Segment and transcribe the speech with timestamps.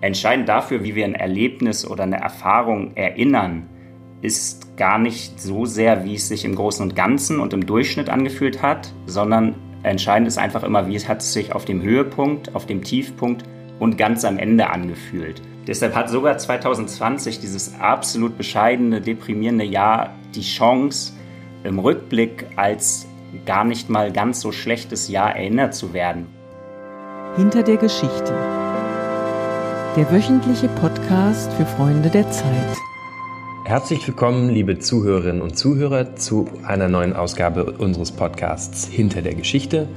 [0.00, 3.68] Entscheidend dafür, wie wir ein Erlebnis oder eine Erfahrung erinnern,
[4.22, 8.10] ist gar nicht so sehr, wie es sich im Großen und Ganzen und im Durchschnitt
[8.10, 12.66] angefühlt hat, sondern entscheidend ist einfach immer, wie es hat sich auf dem Höhepunkt, auf
[12.66, 13.44] dem Tiefpunkt
[13.78, 15.40] und ganz am Ende angefühlt.
[15.66, 21.12] Deshalb hat sogar 2020, dieses absolut bescheidene, deprimierende Jahr, die Chance,
[21.64, 23.06] im Rückblick als
[23.44, 26.26] gar nicht mal ganz so schlechtes Jahr erinnert zu werden.
[27.36, 28.65] Hinter der Geschichte.
[29.96, 32.76] Der wöchentliche Podcast für Freunde der Zeit.
[33.64, 39.88] Herzlich willkommen, liebe Zuhörerinnen und Zuhörer, zu einer neuen Ausgabe unseres Podcasts Hinter der Geschichte.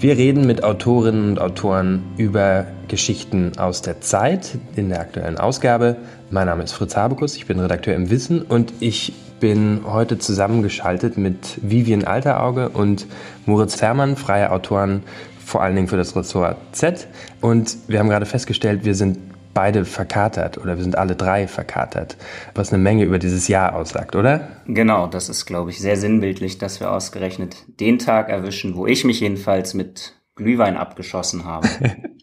[0.00, 5.98] Wir reden mit Autorinnen und Autoren über Geschichten aus der Zeit in der aktuellen Ausgabe.
[6.32, 11.16] Mein Name ist Fritz Habekus, ich bin Redakteur im Wissen und ich bin heute zusammengeschaltet
[11.16, 13.06] mit Vivian Alterauge und
[13.46, 15.04] Moritz Fermann, freie Autoren,
[15.48, 17.06] vor allen Dingen für das Ressort Z.
[17.40, 19.18] Und wir haben gerade festgestellt, wir sind
[19.58, 22.16] beide verkatert oder wir sind alle drei verkatert,
[22.54, 24.46] was eine Menge über dieses Jahr aussagt, oder?
[24.68, 29.02] Genau, das ist, glaube ich, sehr sinnbildlich, dass wir ausgerechnet den Tag erwischen, wo ich
[29.02, 31.66] mich jedenfalls mit Glühwein abgeschossen habe.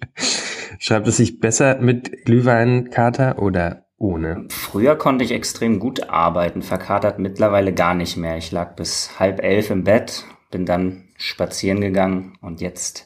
[0.80, 4.48] Schreibt es sich besser mit Glühweinkater oder ohne?
[4.48, 8.38] Früher konnte ich extrem gut arbeiten, verkatert mittlerweile gar nicht mehr.
[8.38, 13.05] Ich lag bis halb elf im Bett, bin dann spazieren gegangen und jetzt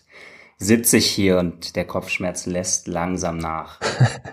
[0.60, 3.80] sitze ich hier und der Kopfschmerz lässt langsam nach.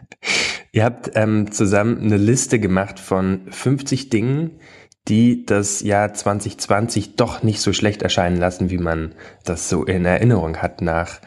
[0.72, 4.60] Ihr habt ähm, zusammen eine Liste gemacht von 50 Dingen,
[5.08, 10.04] die das Jahr 2020 doch nicht so schlecht erscheinen lassen, wie man das so in
[10.04, 11.20] Erinnerung hat nach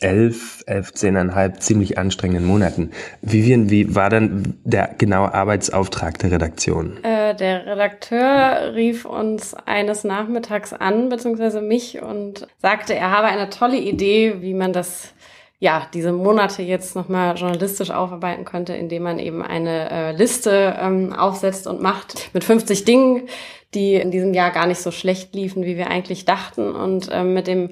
[0.00, 2.90] elf, elf, zehneinhalb ziemlich anstrengenden Monaten.
[3.20, 7.02] Vivian, wie war dann der genaue Arbeitsauftrag der Redaktion?
[7.02, 13.50] Äh, der Redakteur rief uns eines Nachmittags an, beziehungsweise mich, und sagte, er habe eine
[13.50, 15.12] tolle Idee, wie man das
[15.62, 21.12] ja, diese Monate jetzt nochmal journalistisch aufarbeiten könnte, indem man eben eine äh, Liste ähm,
[21.12, 23.28] aufsetzt und macht mit 50 Dingen,
[23.72, 26.74] die in diesem Jahr gar nicht so schlecht liefen, wie wir eigentlich dachten.
[26.74, 27.70] Und ähm, mit dem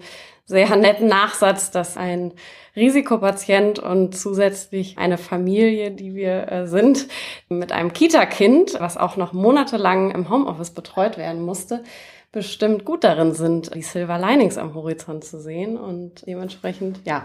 [0.50, 2.32] sehr netten Nachsatz, dass ein
[2.74, 7.06] Risikopatient und zusätzlich eine Familie, die wir äh, sind,
[7.48, 11.84] mit einem Kita-Kind, was auch noch monatelang im Homeoffice betreut werden musste,
[12.32, 17.24] bestimmt gut darin sind, die Silver Linings am Horizont zu sehen und dementsprechend, ja,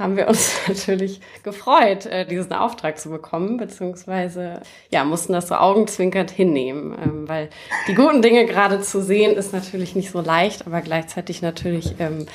[0.00, 5.54] haben wir uns natürlich gefreut, äh, diesen Auftrag zu bekommen, beziehungsweise ja, mussten das so
[5.54, 7.50] augenzwinkernd hinnehmen, ähm, weil
[7.86, 12.26] die guten Dinge gerade zu sehen ist natürlich nicht so leicht, aber gleichzeitig natürlich ähm,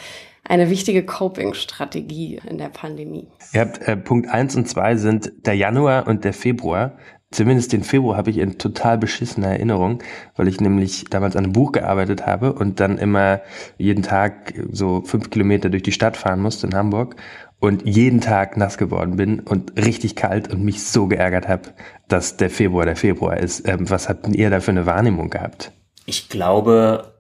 [0.48, 3.28] eine wichtige Coping-Strategie in der Pandemie.
[3.54, 6.98] Ihr habt äh, Punkt eins und zwei sind der Januar und der Februar.
[7.32, 10.02] Zumindest den Februar habe ich in total beschissener Erinnerung,
[10.38, 13.42] weil ich nämlich damals an einem Buch gearbeitet habe und dann immer
[13.78, 17.18] jeden Tag so fünf Kilometer durch die Stadt fahren musste in Hamburg
[17.66, 21.74] und jeden Tag nass geworden bin und richtig kalt und mich so geärgert habe,
[22.08, 23.68] dass der Februar der Februar ist.
[23.68, 25.72] Ähm, was habt ihr da für eine Wahrnehmung gehabt?
[26.06, 27.14] Ich glaube,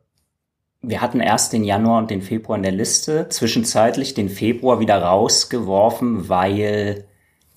[0.82, 5.02] wir hatten erst den Januar und den Februar in der Liste, zwischenzeitlich den Februar wieder
[5.02, 7.06] rausgeworfen, weil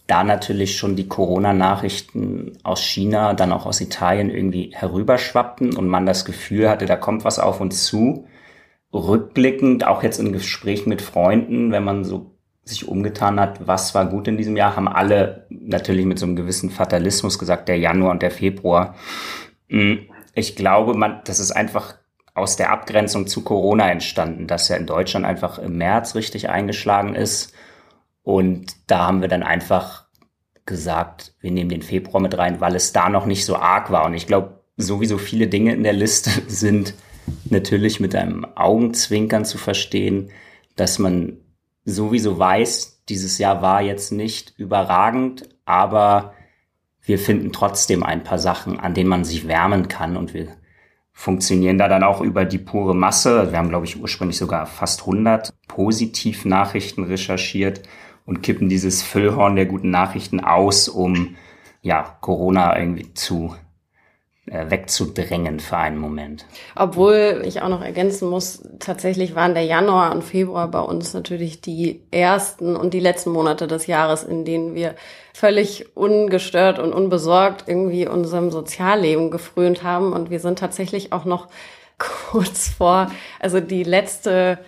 [0.06, 6.06] da natürlich schon die Corona-Nachrichten aus China, dann auch aus Italien irgendwie herüberschwappten und man
[6.06, 8.26] das Gefühl hatte, da kommt was auf uns zu.
[8.94, 12.37] Rückblickend, auch jetzt in Gesprächen mit Freunden, wenn man so
[12.68, 16.36] sich umgetan hat, was war gut in diesem Jahr, haben alle natürlich mit so einem
[16.36, 18.94] gewissen Fatalismus gesagt, der Januar und der Februar.
[19.68, 20.00] Hm,
[20.34, 21.94] ich glaube, man, das ist einfach
[22.34, 27.14] aus der Abgrenzung zu Corona entstanden, dass ja in Deutschland einfach im März richtig eingeschlagen
[27.14, 27.52] ist.
[28.22, 30.06] Und da haben wir dann einfach
[30.66, 34.04] gesagt, wir nehmen den Februar mit rein, weil es da noch nicht so arg war.
[34.04, 36.94] Und ich glaube, sowieso viele Dinge in der Liste sind
[37.50, 40.30] natürlich mit einem Augenzwinkern zu verstehen,
[40.76, 41.38] dass man
[41.88, 46.34] sowieso weiß, dieses Jahr war jetzt nicht überragend, aber
[47.02, 50.48] wir finden trotzdem ein paar Sachen, an denen man sich wärmen kann und wir
[51.12, 53.50] funktionieren da dann auch über die pure Masse.
[53.50, 57.82] Wir haben, glaube ich, ursprünglich sogar fast 100 Positivnachrichten recherchiert
[58.24, 61.36] und kippen dieses Füllhorn der guten Nachrichten aus, um
[61.80, 63.56] ja, Corona irgendwie zu
[64.52, 66.46] wegzudrängen für einen Moment.
[66.74, 71.60] Obwohl ich auch noch ergänzen muss, tatsächlich waren der Januar und Februar bei uns natürlich
[71.60, 74.94] die ersten und die letzten Monate des Jahres, in denen wir
[75.32, 80.12] völlig ungestört und unbesorgt irgendwie unserem Sozialleben gefrönt haben.
[80.12, 81.48] Und wir sind tatsächlich auch noch
[81.98, 83.10] kurz vor,
[83.40, 84.58] also die letzte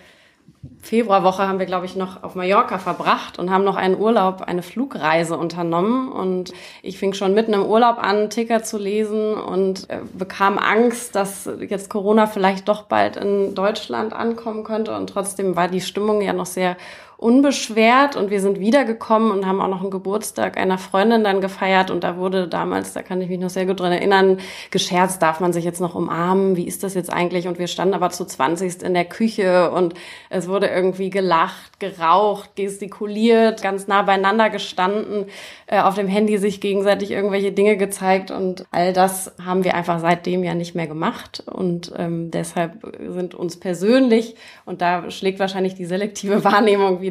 [0.81, 4.61] Februarwoche haben wir, glaube ich, noch auf Mallorca verbracht und haben noch einen Urlaub, eine
[4.61, 6.11] Flugreise unternommen.
[6.11, 6.53] Und
[6.83, 11.49] ich fing schon mitten im Urlaub an, Ticker zu lesen und äh, bekam Angst, dass
[11.67, 14.95] jetzt Corona vielleicht doch bald in Deutschland ankommen könnte.
[14.95, 16.77] Und trotzdem war die Stimmung ja noch sehr
[17.21, 21.91] unbeschwert und wir sind wiedergekommen und haben auch noch einen Geburtstag einer Freundin dann gefeiert
[21.91, 24.39] und da wurde damals, da kann ich mich noch sehr gut dran erinnern,
[24.71, 27.47] gescherzt, darf man sich jetzt noch umarmen, wie ist das jetzt eigentlich?
[27.47, 29.93] Und wir standen aber zu 20 in der Küche und
[30.31, 35.25] es wurde irgendwie gelacht, geraucht, gestikuliert, ganz nah beieinander gestanden,
[35.67, 39.99] äh, auf dem Handy sich gegenseitig irgendwelche Dinge gezeigt und all das haben wir einfach
[39.99, 44.35] seitdem ja nicht mehr gemacht und ähm, deshalb sind uns persönlich
[44.65, 47.10] und da schlägt wahrscheinlich die selektive Wahrnehmung wieder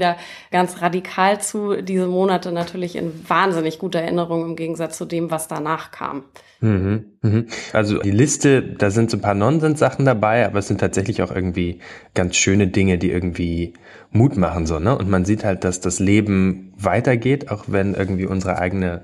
[0.51, 1.83] ganz radikal zu.
[1.83, 6.25] Diese Monate natürlich in wahnsinnig guter Erinnerung im Gegensatz zu dem, was danach kam.
[6.61, 7.47] Mhm, mhm.
[7.73, 11.31] Also die Liste, da sind so ein paar Nonsens-Sachen dabei, aber es sind tatsächlich auch
[11.31, 11.81] irgendwie
[12.15, 13.73] ganz schöne Dinge, die irgendwie
[14.11, 14.97] Mut machen so, ne?
[14.97, 19.03] Und man sieht halt, dass das Leben weitergeht, auch wenn irgendwie unsere eigene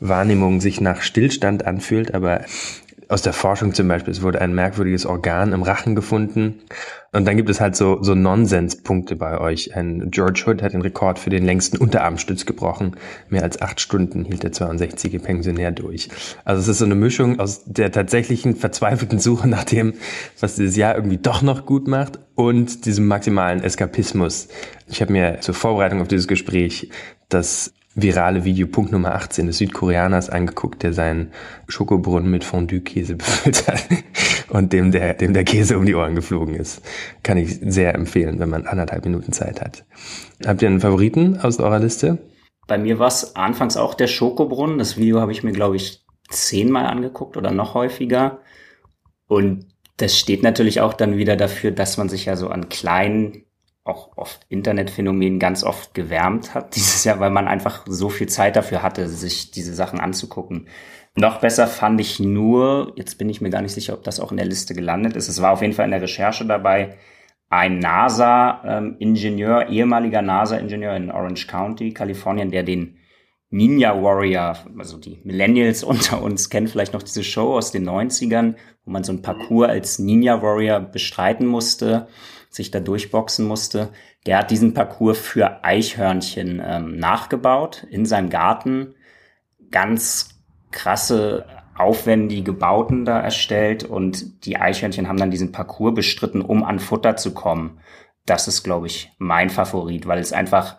[0.00, 2.42] Wahrnehmung sich nach Stillstand anfühlt, aber
[3.08, 6.60] aus der Forschung zum Beispiel, es wurde ein merkwürdiges Organ im Rachen gefunden.
[7.12, 9.76] Und dann gibt es halt so, so Nonsenspunkte bei euch.
[9.76, 12.96] Ein George Hood hat den Rekord für den längsten Unterarmstütz gebrochen.
[13.28, 16.08] Mehr als acht Stunden hielt der 62 Pensionär durch.
[16.44, 19.94] Also es ist so eine Mischung aus der tatsächlichen verzweifelten Suche nach dem,
[20.40, 24.48] was dieses Jahr irgendwie doch noch gut macht und diesem maximalen Eskapismus.
[24.88, 26.90] Ich habe mir zur Vorbereitung auf dieses Gespräch
[27.28, 31.32] das virale Video Punkt Nummer 18 des Südkoreaners angeguckt, der seinen
[31.68, 33.84] Schokobrunnen mit Fondue-Käse befüllt hat
[34.48, 36.82] und dem der, dem der Käse um die Ohren geflogen ist.
[37.22, 39.84] Kann ich sehr empfehlen, wenn man anderthalb Minuten Zeit hat.
[40.44, 42.18] Habt ihr einen Favoriten aus eurer Liste?
[42.66, 44.78] Bei mir war es anfangs auch der Schokobrunnen.
[44.78, 48.38] Das Video habe ich mir, glaube ich, zehnmal angeguckt oder noch häufiger.
[49.26, 49.66] Und
[49.98, 53.44] das steht natürlich auch dann wieder dafür, dass man sich ja so an kleinen
[53.84, 58.56] auch oft Internetphänomen ganz oft gewärmt hat dieses Jahr, weil man einfach so viel Zeit
[58.56, 60.68] dafür hatte, sich diese Sachen anzugucken.
[61.16, 64.32] Noch besser fand ich nur, jetzt bin ich mir gar nicht sicher, ob das auch
[64.32, 65.28] in der Liste gelandet ist.
[65.28, 66.96] Es war auf jeden Fall in der Recherche dabei,
[67.50, 72.96] ein NASA-Ingenieur, ehemaliger NASA-Ingenieur in Orange County, Kalifornien, der den
[73.50, 78.56] Ninja Warrior, also die Millennials unter uns kennen vielleicht noch diese Show aus den 90ern,
[78.84, 82.08] wo man so ein Parcours als Ninja Warrior bestreiten musste
[82.54, 83.90] sich da durchboxen musste,
[84.26, 88.94] der hat diesen Parcours für Eichhörnchen ähm, nachgebaut in seinem Garten.
[89.70, 90.40] Ganz
[90.70, 91.46] krasse,
[91.76, 97.16] aufwendige Bauten da erstellt und die Eichhörnchen haben dann diesen Parcours bestritten, um an Futter
[97.16, 97.80] zu kommen.
[98.26, 100.78] Das ist, glaube ich, mein Favorit, weil es einfach,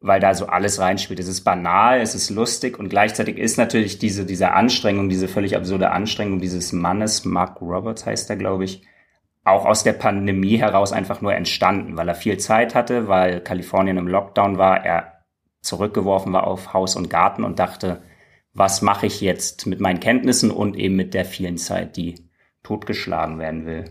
[0.00, 1.18] weil da so alles reinspielt.
[1.18, 5.56] Es ist banal, es ist lustig und gleichzeitig ist natürlich diese, diese Anstrengung, diese völlig
[5.56, 8.82] absurde Anstrengung dieses Mannes, Mark Roberts heißt er, glaube ich,
[9.44, 13.96] auch aus der Pandemie heraus einfach nur entstanden, weil er viel Zeit hatte, weil Kalifornien
[13.96, 15.24] im Lockdown war, er
[15.62, 18.02] zurückgeworfen war auf Haus und Garten und dachte,
[18.52, 22.26] was mache ich jetzt mit meinen Kenntnissen und eben mit der vielen Zeit, die
[22.62, 23.84] totgeschlagen werden will.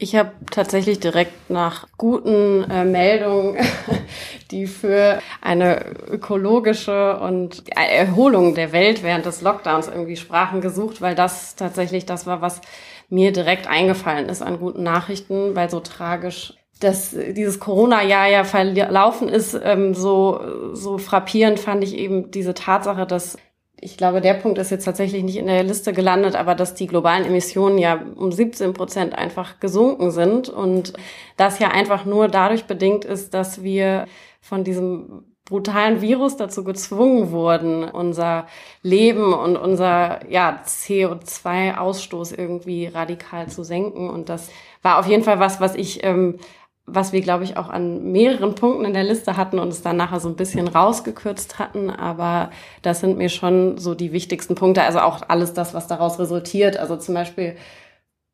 [0.00, 3.56] Ich habe tatsächlich direkt nach guten äh, Meldungen,
[4.52, 11.16] die für eine ökologische und Erholung der Welt während des Lockdowns irgendwie sprachen, gesucht, weil
[11.16, 12.60] das tatsächlich das war, was
[13.08, 19.28] mir direkt eingefallen ist an guten Nachrichten, weil so tragisch dass dieses Corona-Jahr ja verlaufen
[19.28, 20.40] ist, ähm, so,
[20.74, 23.36] so frappierend fand ich eben diese Tatsache, dass
[23.80, 26.88] ich glaube, der Punkt ist jetzt tatsächlich nicht in der Liste gelandet, aber dass die
[26.88, 30.94] globalen Emissionen ja um 17 Prozent einfach gesunken sind und
[31.36, 34.06] das ja einfach nur dadurch bedingt ist, dass wir
[34.40, 38.46] von diesem brutalen Virus dazu gezwungen wurden, unser
[38.82, 44.10] Leben und unser ja, CO2-Ausstoß irgendwie radikal zu senken.
[44.10, 44.50] Und das
[44.82, 46.38] war auf jeden Fall was, was ich, ähm,
[46.84, 49.96] was wir, glaube ich, auch an mehreren Punkten in der Liste hatten und es dann
[49.96, 51.88] nachher so ein bisschen rausgekürzt hatten.
[51.88, 52.50] Aber
[52.82, 54.82] das sind mir schon so die wichtigsten Punkte.
[54.82, 56.76] Also auch alles das, was daraus resultiert.
[56.76, 57.56] Also zum Beispiel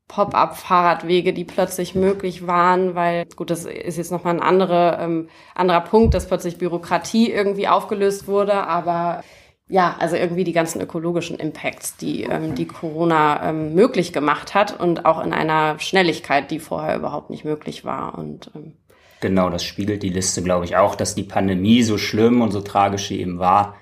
[0.08, 5.80] Pop-up-Fahrradwege, die plötzlich möglich waren, weil, gut, das ist jetzt nochmal ein andere, ähm, anderer
[5.80, 9.23] Punkt, dass plötzlich Bürokratie irgendwie aufgelöst wurde, aber
[9.66, 14.78] ja, also irgendwie die ganzen ökologischen Impacts, die ähm, die Corona ähm, möglich gemacht hat
[14.78, 18.18] und auch in einer Schnelligkeit, die vorher überhaupt nicht möglich war.
[18.18, 18.75] Und ähm,
[19.20, 22.61] genau, das spiegelt die Liste, glaube ich, auch, dass die Pandemie so schlimm und so
[22.61, 23.76] tragisch sie eben war,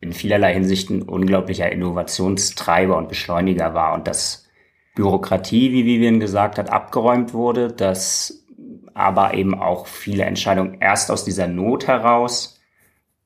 [0.00, 4.49] in vielerlei Hinsicht ein unglaublicher Innovationstreiber und Beschleuniger war und das
[4.94, 8.44] Bürokratie, wie Vivian gesagt hat, abgeräumt wurde, dass
[8.94, 12.60] aber eben auch viele Entscheidungen erst aus dieser Not heraus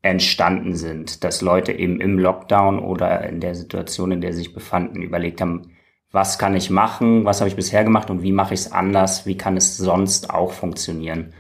[0.02, 4.54] entstanden sind, dass Leute eben im Lockdown oder in der Situation, in der sie sich
[4.54, 5.73] befanden, überlegt haben,
[6.11, 9.26] was kann ich machen, was habe ich bisher gemacht und wie mache ich es anders,
[9.26, 11.33] wie kann es sonst auch funktionieren.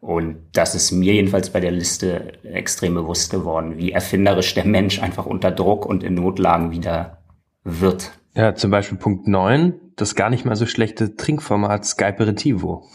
[0.00, 5.02] Und das ist mir jedenfalls bei der Liste extrem bewusst geworden, wie erfinderisch der Mensch
[5.02, 7.22] einfach unter Druck und in Notlagen wieder
[7.64, 8.12] wird.
[8.34, 12.88] Ja, zum Beispiel Punkt 9, das gar nicht mal so schlechte Trinkformat Skyperitivo.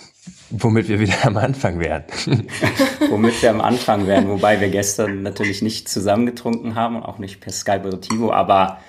[0.50, 2.06] Womit wir wieder am Anfang wären.
[3.10, 7.42] Womit wir am Anfang wären, wobei wir gestern natürlich nicht zusammengetrunken haben und auch nicht
[7.42, 8.80] per Skype oder Tivo, aber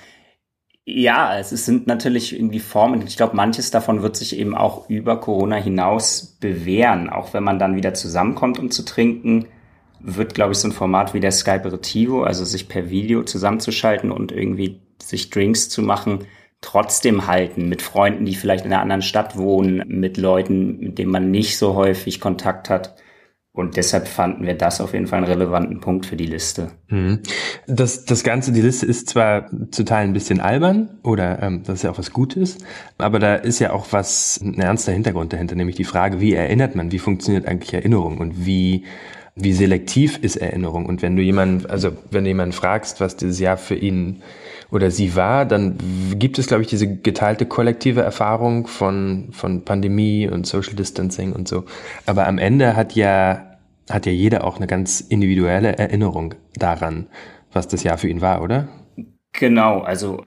[0.88, 3.02] ja, es sind natürlich irgendwie Formen.
[3.04, 7.10] Ich glaube, manches davon wird sich eben auch über Corona hinaus bewähren.
[7.10, 9.46] Auch wenn man dann wieder zusammenkommt, um zu trinken,
[9.98, 14.12] wird, glaube ich, so ein Format wie der Skype Aperitivo, also sich per Video zusammenzuschalten
[14.12, 16.26] und irgendwie sich Drinks zu machen,
[16.60, 21.12] trotzdem halten mit Freunden, die vielleicht in einer anderen Stadt wohnen, mit Leuten, mit denen
[21.12, 22.96] man nicht so häufig Kontakt hat.
[23.52, 26.72] Und deshalb fanden wir das auf jeden Fall einen relevanten Punkt für die Liste.
[26.88, 27.20] Mhm.
[27.66, 31.76] Das, das Ganze, die Liste ist zwar zu Teilen ein bisschen albern oder ähm, das
[31.76, 32.58] ist ja auch was Gutes,
[32.98, 36.74] aber da ist ja auch was, ein ernster Hintergrund dahinter, nämlich die Frage, wie erinnert
[36.74, 38.84] man, wie funktioniert eigentlich Erinnerung und wie
[39.38, 40.86] wie selektiv ist Erinnerung?
[40.86, 44.22] Und wenn du jemanden, also wenn du jemanden fragst, was dieses Jahr für ihn
[44.70, 45.78] oder sie war, dann
[46.18, 51.46] gibt es, glaube ich, diese geteilte kollektive Erfahrung von, von Pandemie und Social Distancing und
[51.46, 51.64] so.
[52.04, 53.58] Aber am Ende hat ja,
[53.88, 57.06] hat ja jeder auch eine ganz individuelle Erinnerung daran,
[57.52, 58.68] was das Jahr für ihn war, oder?
[59.32, 60.24] Genau, also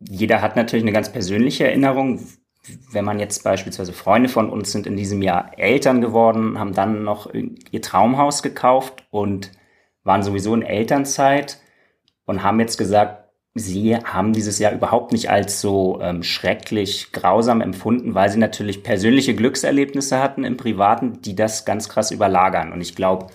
[0.00, 2.20] jeder hat natürlich eine ganz persönliche Erinnerung.
[2.90, 7.04] Wenn man jetzt beispielsweise Freunde von uns sind in diesem Jahr Eltern geworden, haben dann
[7.04, 9.52] noch ihr Traumhaus gekauft und
[10.02, 11.60] waren sowieso in Elternzeit
[12.24, 13.25] und haben jetzt gesagt,
[13.56, 18.82] sie haben dieses Jahr überhaupt nicht als so ähm, schrecklich grausam empfunden, weil sie natürlich
[18.82, 22.72] persönliche Glückserlebnisse hatten im Privaten, die das ganz krass überlagern.
[22.72, 23.28] Und ich glaube,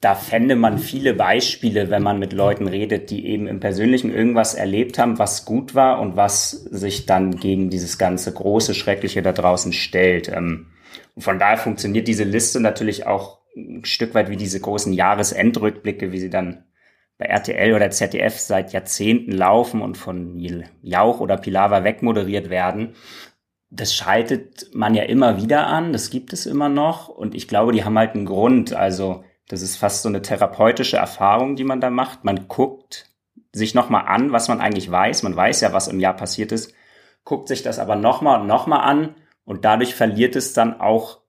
[0.00, 4.54] da fände man viele Beispiele, wenn man mit Leuten redet, die eben im Persönlichen irgendwas
[4.54, 9.32] erlebt haben, was gut war und was sich dann gegen dieses ganze große, schreckliche da
[9.32, 10.28] draußen stellt.
[10.28, 10.66] Ähm,
[11.14, 16.12] und von daher funktioniert diese Liste natürlich auch ein Stück weit wie diese großen Jahresendrückblicke,
[16.12, 16.64] wie sie dann
[17.20, 20.38] bei RTL oder ZDF seit Jahrzehnten laufen und von
[20.80, 22.94] Jauch oder Pilawa wegmoderiert werden.
[23.68, 27.72] Das schaltet man ja immer wieder an, das gibt es immer noch und ich glaube,
[27.72, 28.72] die haben halt einen Grund.
[28.72, 32.24] Also das ist fast so eine therapeutische Erfahrung, die man da macht.
[32.24, 33.10] Man guckt
[33.52, 35.22] sich nochmal an, was man eigentlich weiß.
[35.22, 36.72] Man weiß ja, was im Jahr passiert ist,
[37.24, 41.20] guckt sich das aber nochmal und nochmal an und dadurch verliert es dann auch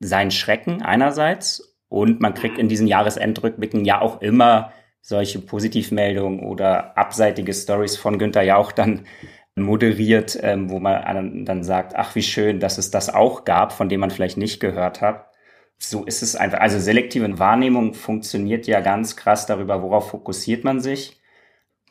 [0.00, 4.72] seinen Schrecken einerseits und man kriegt in diesen Jahresendrückblicken ja auch immer
[5.06, 9.06] solche Positivmeldungen oder abseitige Stories von Günther Jauch dann
[9.54, 13.88] moderiert, ähm, wo man dann sagt, ach wie schön, dass es das auch gab, von
[13.88, 15.30] dem man vielleicht nicht gehört hat.
[15.78, 16.58] So ist es einfach.
[16.58, 21.20] Also selektive Wahrnehmung funktioniert ja ganz krass darüber, worauf fokussiert man sich.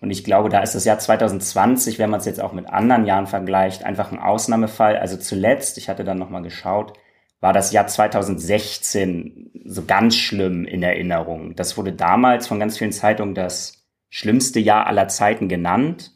[0.02, 3.06] Und ich glaube, da ist das Jahr 2020, wenn man es jetzt auch mit anderen
[3.06, 4.98] Jahren vergleicht, einfach ein Ausnahmefall.
[4.98, 7.00] Also zuletzt, ich hatte dann nochmal geschaut,
[7.46, 11.56] war das Jahr 2016 so ganz schlimm in Erinnerung.
[11.56, 16.12] Das wurde damals von ganz vielen Zeitungen das schlimmste Jahr aller Zeiten genannt,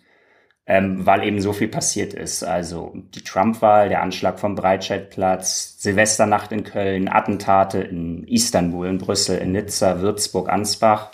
[0.65, 2.43] ähm, weil eben so viel passiert ist.
[2.43, 9.37] Also die Trump-Wahl, der Anschlag vom Breitscheidplatz, Silvesternacht in Köln, Attentate in Istanbul, in Brüssel,
[9.37, 11.11] in Nizza, Würzburg, Ansbach,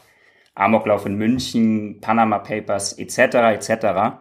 [0.54, 3.18] Amoklauf in München, Panama Papers etc.
[3.52, 4.20] etc.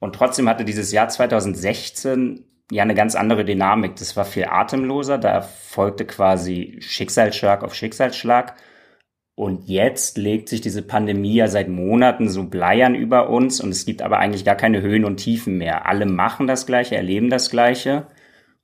[0.00, 3.96] Und trotzdem hatte dieses Jahr 2016 ja eine ganz andere Dynamik.
[3.96, 8.54] Das war viel atemloser, da folgte quasi Schicksalsschlag auf Schicksalsschlag.
[9.34, 13.86] Und jetzt legt sich diese Pandemie ja seit Monaten so bleiern über uns und es
[13.86, 15.86] gibt aber eigentlich gar keine Höhen und Tiefen mehr.
[15.86, 18.06] Alle machen das Gleiche, erleben das Gleiche.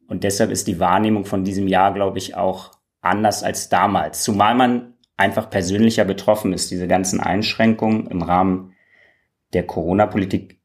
[0.07, 4.23] Und deshalb ist die Wahrnehmung von diesem Jahr, glaube ich, auch anders als damals.
[4.23, 6.71] Zumal man einfach persönlicher betroffen ist.
[6.71, 8.75] Diese ganzen Einschränkungen im Rahmen
[9.55, 10.56] der Corona-Politik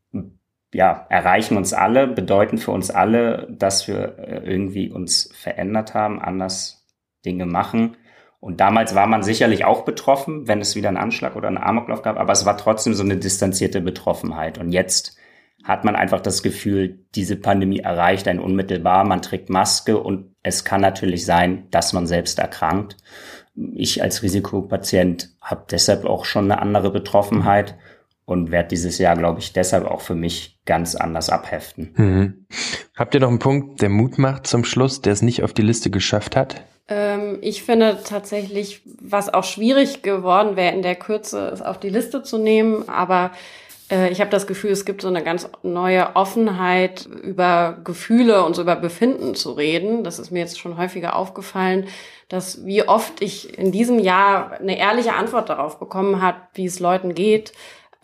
[0.74, 6.22] ja, erreichen uns alle, bedeuten für uns alle, dass wir äh, irgendwie uns verändert haben,
[6.22, 6.86] anders
[7.26, 7.98] Dinge machen.
[8.40, 12.02] Und damals war man sicherlich auch betroffen, wenn es wieder einen Anschlag oder einen Amoklauf
[12.02, 14.58] gab, aber es war trotzdem so eine distanzierte Betroffenheit.
[14.58, 15.18] Und jetzt
[15.64, 20.64] hat man einfach das Gefühl, diese Pandemie erreicht einen unmittelbar, man trägt Maske und es
[20.64, 22.98] kann natürlich sein, dass man selbst erkrankt.
[23.74, 27.78] Ich als Risikopatient habe deshalb auch schon eine andere Betroffenheit
[28.32, 31.94] und werde dieses Jahr, glaube ich, deshalb auch für mich ganz anders abheften.
[31.98, 32.46] Mhm.
[32.96, 35.62] Habt ihr noch einen Punkt, der Mut macht zum Schluss, der es nicht auf die
[35.62, 36.62] Liste geschafft hat?
[36.88, 41.90] Ähm, ich finde tatsächlich, was auch schwierig geworden wäre, in der Kürze es auf die
[41.90, 43.32] Liste zu nehmen, aber
[43.92, 48.56] äh, ich habe das Gefühl, es gibt so eine ganz neue Offenheit, über Gefühle und
[48.56, 50.06] so über Befinden zu reden.
[50.06, 51.88] Das ist mir jetzt schon häufiger aufgefallen,
[52.30, 56.80] dass wie oft ich in diesem Jahr eine ehrliche Antwort darauf bekommen hat, wie es
[56.80, 57.52] Leuten geht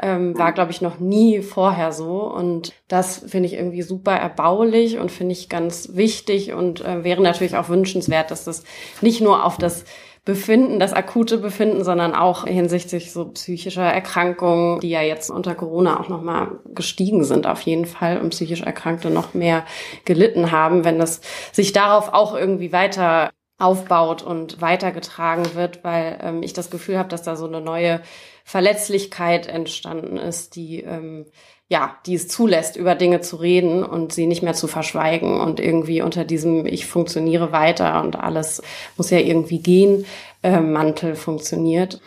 [0.01, 2.21] ähm, war, glaube ich, noch nie vorher so.
[2.21, 7.21] Und das finde ich irgendwie super erbaulich und finde ich ganz wichtig und äh, wäre
[7.21, 8.63] natürlich auch wünschenswert, dass das
[9.01, 9.85] nicht nur auf das
[10.27, 16.01] Befinden, das akute Befinden, sondern auch hinsichtlich so psychischer Erkrankungen, die ja jetzt unter Corona
[16.01, 19.63] auch nochmal gestiegen sind auf jeden Fall und psychisch Erkrankte noch mehr
[20.03, 21.21] gelitten haben, wenn das
[21.53, 27.09] sich darauf auch irgendwie weiter aufbaut und weitergetragen wird, weil ähm, ich das Gefühl habe,
[27.09, 28.01] dass da so eine neue
[28.43, 31.25] Verletzlichkeit entstanden ist, die ähm,
[31.69, 35.59] ja, die es zulässt, über Dinge zu reden und sie nicht mehr zu verschweigen und
[35.59, 38.61] irgendwie unter diesem Ich funktioniere weiter und alles
[38.95, 40.05] muss ja irgendwie gehen,
[40.43, 41.99] äh, Mantel funktioniert.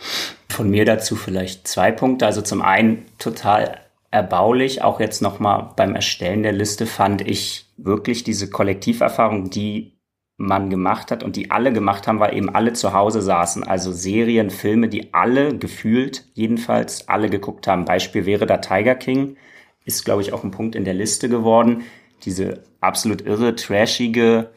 [0.49, 2.25] Von mir dazu vielleicht zwei Punkte.
[2.25, 3.81] Also zum einen total
[4.11, 9.93] erbaulich, auch jetzt nochmal beim Erstellen der Liste fand ich wirklich diese Kollektiverfahrung, die
[10.41, 13.63] man gemacht hat und die alle gemacht haben, weil eben alle zu Hause saßen.
[13.63, 17.85] Also Serien, Filme, die alle gefühlt, jedenfalls alle geguckt haben.
[17.85, 19.37] Beispiel wäre da Tiger King,
[19.85, 21.83] ist glaube ich auch ein Punkt in der Liste geworden.
[22.25, 24.51] Diese absolut irre, trashige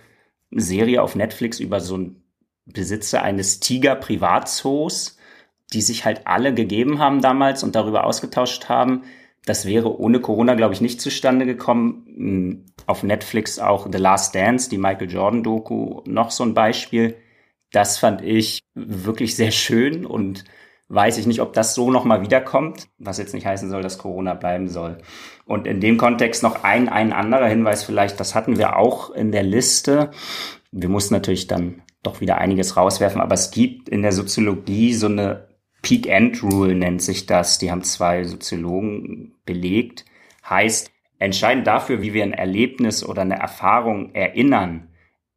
[0.52, 2.24] Serie auf Netflix über so einen
[2.66, 5.18] Besitzer eines Tiger-Privatzoos,
[5.74, 9.04] die sich halt alle gegeben haben damals und darüber ausgetauscht haben.
[9.46, 12.06] Das wäre ohne Corona, glaube ich, nicht zustande gekommen.
[12.16, 17.16] Hm, auf Netflix auch The Last Dance, die Michael Jordan Doku, noch so ein Beispiel.
[17.72, 20.44] Das fand ich wirklich sehr schön und
[20.90, 24.34] weiß ich nicht, ob das so nochmal wiederkommt, was jetzt nicht heißen soll, dass Corona
[24.36, 25.00] bleiben soll.
[25.46, 29.32] Und in dem Kontext noch ein, ein anderer Hinweis vielleicht, das hatten wir auch in
[29.32, 30.12] der Liste.
[30.72, 35.08] Wir mussten natürlich dann doch wieder einiges rauswerfen, aber es gibt in der Soziologie so
[35.08, 35.48] eine
[35.84, 37.60] Peak-End-Rule nennt sich das.
[37.60, 40.06] Die haben zwei Soziologen belegt.
[40.50, 44.88] Heißt, entscheidend dafür, wie wir ein Erlebnis oder eine Erfahrung erinnern,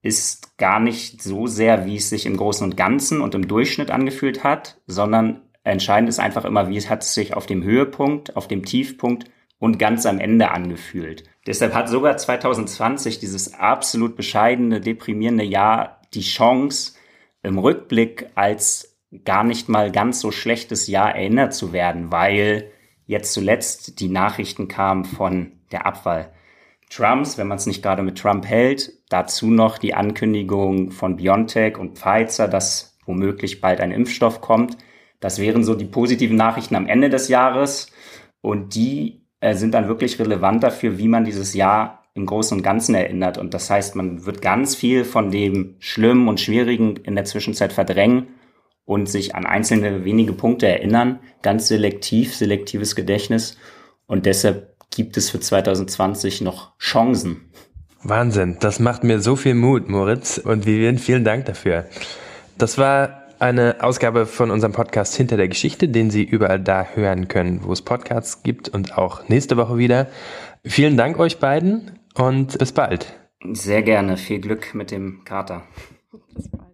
[0.01, 3.91] ist gar nicht so sehr, wie es sich im Großen und Ganzen und im Durchschnitt
[3.91, 8.47] angefühlt hat, sondern entscheidend ist einfach immer, wie es hat sich auf dem Höhepunkt, auf
[8.47, 9.25] dem Tiefpunkt
[9.59, 11.25] und ganz am Ende angefühlt.
[11.47, 16.95] Deshalb hat sogar 2020 dieses absolut bescheidene, deprimierende Jahr die Chance,
[17.43, 22.71] im Rückblick als gar nicht mal ganz so schlechtes Jahr erinnert zu werden, weil
[23.07, 26.33] jetzt zuletzt die Nachrichten kamen von der Abwahl
[26.91, 28.93] Trumps, wenn man es nicht gerade mit Trump hält.
[29.09, 34.77] Dazu noch die Ankündigung von BioNTech und Pfizer, dass womöglich bald ein Impfstoff kommt.
[35.21, 37.91] Das wären so die positiven Nachrichten am Ende des Jahres
[38.41, 42.63] und die äh, sind dann wirklich relevant dafür, wie man dieses Jahr im Großen und
[42.63, 43.39] Ganzen erinnert.
[43.39, 47.73] Und das heißt, man wird ganz viel von dem Schlimmen und Schwierigen in der Zwischenzeit
[47.73, 48.29] verdrängen
[48.87, 51.19] und sich an einzelne wenige Punkte erinnern.
[51.43, 53.59] Ganz selektiv, selektives Gedächtnis.
[54.07, 57.51] Und deshalb gibt es für 2020 noch Chancen.
[58.03, 61.87] Wahnsinn, das macht mir so viel Mut, Moritz und Vivian, vielen Dank dafür.
[62.57, 67.29] Das war eine Ausgabe von unserem Podcast Hinter der Geschichte, den Sie überall da hören
[67.29, 70.07] können, wo es Podcasts gibt und auch nächste Woche wieder.
[70.65, 73.13] Vielen Dank euch beiden und bis bald.
[73.53, 74.17] Sehr gerne.
[74.17, 75.65] Viel Glück mit dem Kater.
[76.35, 76.66] Bis bald.